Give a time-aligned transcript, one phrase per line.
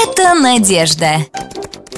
[0.00, 1.26] Это Надежда.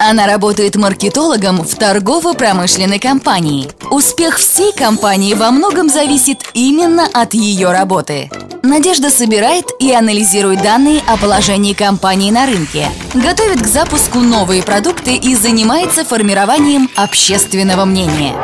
[0.00, 3.68] Она работает маркетологом в торгово-промышленной компании.
[3.88, 8.30] Успех всей компании во многом зависит именно от ее работы.
[8.64, 15.14] Надежда собирает и анализирует данные о положении компании на рынке, готовит к запуску новые продукты
[15.14, 18.34] и занимается формированием общественного мнения.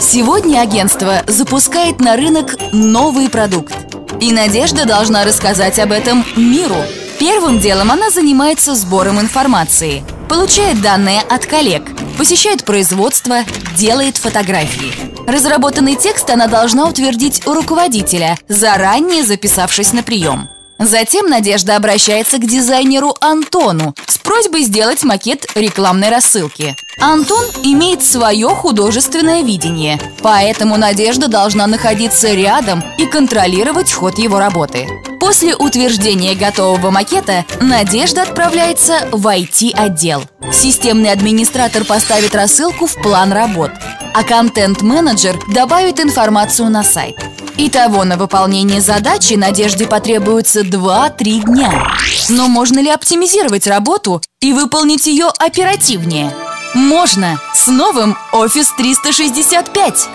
[0.00, 3.74] Сегодня агентство запускает на рынок новый продукт.
[4.20, 6.76] И Надежда должна рассказать об этом миру.
[7.18, 11.82] Первым делом она занимается сбором информации, получает данные от коллег,
[12.16, 13.40] посещает производство,
[13.76, 14.92] делает фотографии.
[15.26, 20.48] Разработанный текст она должна утвердить у руководителя, заранее записавшись на прием.
[20.78, 26.76] Затем Надежда обращается к дизайнеру Антону с просьбой сделать макет рекламной рассылки.
[27.00, 34.86] Антон имеет свое художественное видение, поэтому Надежда должна находиться рядом и контролировать ход его работы.
[35.28, 40.22] После утверждения готового макета Надежда отправляется в IT-отдел.
[40.50, 43.70] Системный администратор поставит рассылку в план работ,
[44.14, 47.16] а контент-менеджер добавит информацию на сайт.
[47.58, 51.86] Итого на выполнение задачи Надежде потребуется 2-3 дня.
[52.30, 56.34] Но можно ли оптимизировать работу и выполнить ее оперативнее?
[56.72, 57.38] Можно!
[57.52, 60.08] С новым Office 365!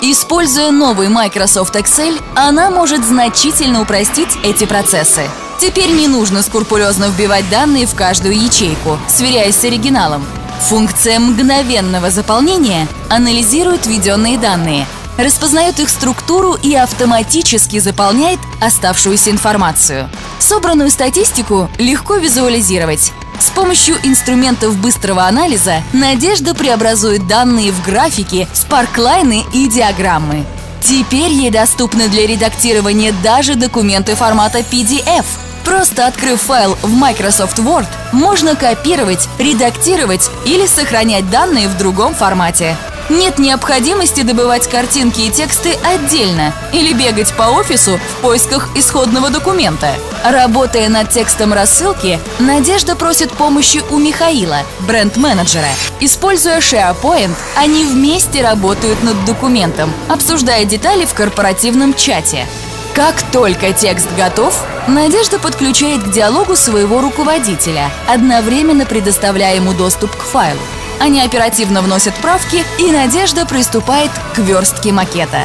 [0.00, 5.22] Используя новый Microsoft Excel, она может значительно упростить эти процессы.
[5.60, 10.24] Теперь не нужно скрупулезно вбивать данные в каждую ячейку, сверяясь с оригиналом.
[10.68, 14.86] Функция мгновенного заполнения анализирует введенные данные–
[15.18, 20.08] распознает их структуру и автоматически заполняет оставшуюся информацию.
[20.38, 23.12] Собранную статистику легко визуализировать.
[23.42, 30.44] С помощью инструментов быстрого анализа Надежда преобразует данные в графики, спарклайны и диаграммы.
[30.80, 35.24] Теперь ей доступны для редактирования даже документы формата PDF.
[35.64, 42.76] Просто открыв файл в Microsoft Word, можно копировать, редактировать или сохранять данные в другом формате.
[43.08, 49.94] Нет необходимости добывать картинки и тексты отдельно или бегать по офису в поисках исходного документа.
[50.24, 55.68] Работая над текстом рассылки, Надежда просит помощи у Михаила, бренд-менеджера.
[56.00, 62.46] Используя SharePoint, они вместе работают над документом, обсуждая детали в корпоративном чате.
[62.94, 64.54] Как только текст готов,
[64.86, 70.60] Надежда подключает к диалогу своего руководителя, одновременно предоставляя ему доступ к файлу.
[71.00, 75.42] Они оперативно вносят правки, и Надежда приступает к верстке макета.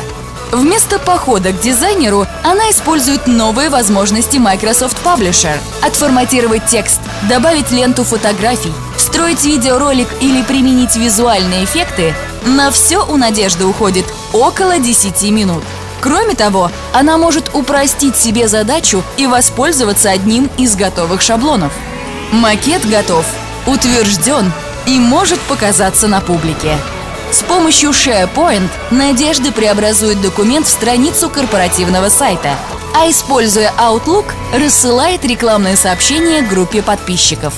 [0.52, 5.58] Вместо похода к дизайнеру она использует новые возможности Microsoft Publisher.
[5.82, 12.14] Отформатировать текст, добавить ленту фотографий, встроить видеоролик или применить визуальные эффекты–
[12.48, 15.64] на все у Надежды уходит около 10 минут.
[16.00, 21.74] Кроме того, она может упростить себе задачу и воспользоваться одним из готовых шаблонов.
[22.32, 23.26] Макет готов,
[23.66, 24.54] утвержден
[24.88, 26.78] и может показаться на публике.
[27.32, 32.56] С помощью SharePoint Надежда преобразует документ в страницу корпоративного сайта,
[32.96, 37.54] а используя Outlook, рассылает рекламные сообщения группе подписчиков.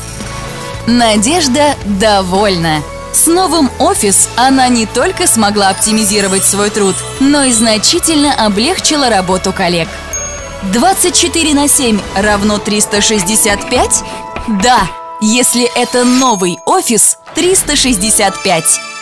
[0.88, 2.82] Надежда довольна.
[3.14, 9.54] С новым офис она не только смогла оптимизировать свой труд, но и значительно облегчила работу
[9.54, 9.88] коллег.
[10.74, 14.04] 24 на 7 равно 365?
[14.62, 14.99] Да!
[15.22, 18.99] Если это новый офис 365.